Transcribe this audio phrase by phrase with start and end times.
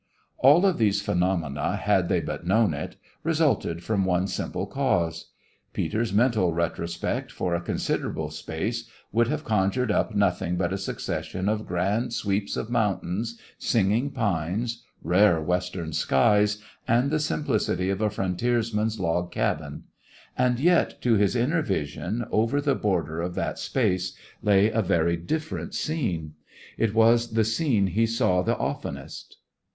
[0.39, 5.27] All of these phenomena, had they but known it, resulted from one simple cause.
[5.73, 11.47] Peter's mental retrospect for a considerable space would have conjured up nothing but a succession
[11.47, 16.57] of grand sweeps of mountains, singing pines, rare western skies,
[16.87, 19.83] and the simplicity of a frontiersman's log cabin;
[20.35, 25.15] and yet to his inner vision over the border of that space lay a very
[25.15, 26.33] different scene.
[26.75, 29.37] It was the scene he saw the oftenest.